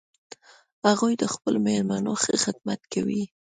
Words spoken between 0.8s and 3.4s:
هغوی د خپلو میلمنو ښه خدمت کوي